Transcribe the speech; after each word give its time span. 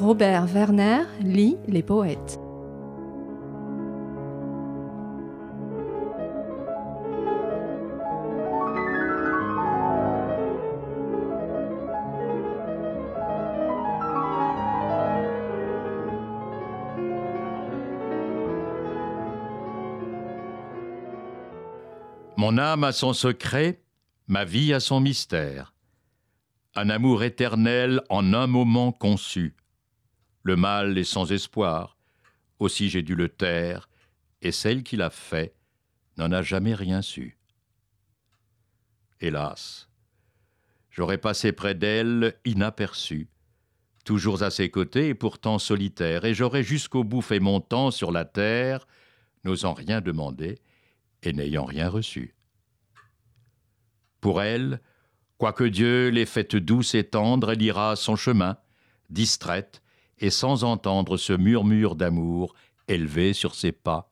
Robert 0.00 0.46
Werner 0.54 1.02
lit 1.20 1.56
Les 1.66 1.82
poètes. 1.82 2.38
Mon 22.36 22.56
âme 22.56 22.84
a 22.84 22.92
son 22.92 23.12
secret, 23.12 23.82
ma 24.28 24.44
vie 24.44 24.72
a 24.72 24.78
son 24.78 25.00
mystère. 25.00 25.74
Un 26.76 26.88
amour 26.88 27.24
éternel 27.24 28.00
en 28.10 28.32
un 28.32 28.46
moment 28.46 28.92
conçu. 28.92 29.57
Le 30.42 30.56
mal 30.56 30.96
est 30.98 31.04
sans 31.04 31.32
espoir, 31.32 31.96
aussi 32.58 32.88
j'ai 32.88 33.02
dû 33.02 33.14
le 33.14 33.28
taire, 33.28 33.88
et 34.42 34.52
celle 34.52 34.82
qui 34.82 34.96
l'a 34.96 35.10
fait 35.10 35.54
n'en 36.16 36.32
a 36.32 36.42
jamais 36.42 36.74
rien 36.74 37.02
su. 37.02 37.38
Hélas, 39.20 39.88
j'aurais 40.90 41.18
passé 41.18 41.52
près 41.52 41.74
d'elle 41.74 42.34
inaperçu, 42.44 43.28
toujours 44.04 44.42
à 44.42 44.50
ses 44.50 44.70
côtés 44.70 45.08
et 45.08 45.14
pourtant 45.14 45.58
solitaire, 45.58 46.24
et 46.24 46.34
j'aurais 46.34 46.62
jusqu'au 46.62 47.04
bout 47.04 47.22
fait 47.22 47.40
mon 47.40 47.60
temps 47.60 47.90
sur 47.90 48.12
la 48.12 48.24
terre, 48.24 48.86
n'osant 49.44 49.74
rien 49.74 50.00
demander, 50.00 50.58
et 51.22 51.32
n'ayant 51.32 51.64
rien 51.64 51.88
reçu. 51.88 52.34
Pour 54.20 54.42
elle, 54.42 54.80
quoique 55.36 55.64
Dieu 55.64 56.08
l'ait 56.08 56.26
faite 56.26 56.56
douce 56.56 56.94
et 56.94 57.04
tendre, 57.04 57.52
elle 57.52 57.62
ira 57.62 57.96
son 57.96 58.16
chemin, 58.16 58.56
distraite 59.10 59.82
et 60.20 60.30
sans 60.30 60.64
entendre 60.64 61.16
ce 61.16 61.32
murmure 61.32 61.94
d'amour 61.96 62.54
élevé 62.88 63.32
sur 63.32 63.54
ses 63.54 63.72
pas. 63.72 64.10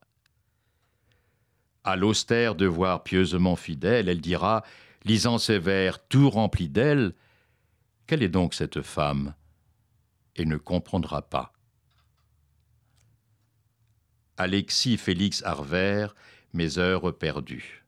À 1.84 1.96
l'austère 1.96 2.54
devoir 2.54 3.02
pieusement 3.04 3.56
fidèle, 3.56 4.08
elle 4.08 4.20
dira, 4.20 4.64
lisant 5.04 5.38
ses 5.38 5.58
vers 5.58 6.04
tout 6.06 6.30
remplis 6.30 6.68
d'elle, 6.68 7.14
Quelle 8.06 8.22
est 8.22 8.28
donc 8.28 8.54
cette 8.54 8.82
femme? 8.82 9.34
et 10.38 10.44
ne 10.44 10.58
comprendra 10.58 11.22
pas. 11.22 11.52
Alexis 14.36 14.98
Félix 14.98 15.42
Harvert, 15.44 16.14
Mes 16.52 16.78
heures 16.78 17.16
perdues. 17.16 17.85